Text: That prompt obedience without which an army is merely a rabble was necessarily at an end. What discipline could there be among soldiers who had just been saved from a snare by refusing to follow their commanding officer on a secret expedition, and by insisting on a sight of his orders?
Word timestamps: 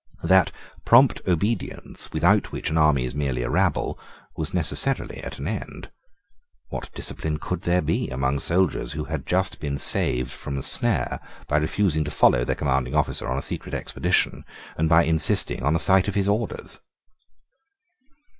That 0.23 0.51
prompt 0.83 1.21
obedience 1.27 2.11
without 2.11 2.51
which 2.51 2.71
an 2.71 2.77
army 2.79 3.05
is 3.05 3.13
merely 3.13 3.43
a 3.43 3.51
rabble 3.51 3.99
was 4.35 4.51
necessarily 4.51 5.17
at 5.17 5.37
an 5.37 5.47
end. 5.47 5.91
What 6.69 6.89
discipline 6.95 7.37
could 7.37 7.61
there 7.61 7.83
be 7.83 8.09
among 8.09 8.39
soldiers 8.39 8.93
who 8.93 9.03
had 9.03 9.27
just 9.27 9.59
been 9.59 9.77
saved 9.77 10.31
from 10.31 10.57
a 10.57 10.63
snare 10.63 11.19
by 11.47 11.57
refusing 11.57 12.03
to 12.05 12.09
follow 12.09 12.43
their 12.43 12.55
commanding 12.55 12.95
officer 12.95 13.27
on 13.27 13.37
a 13.37 13.43
secret 13.43 13.75
expedition, 13.75 14.43
and 14.75 14.89
by 14.89 15.03
insisting 15.03 15.61
on 15.61 15.75
a 15.75 15.79
sight 15.79 16.07
of 16.07 16.15
his 16.15 16.27
orders? 16.27 16.79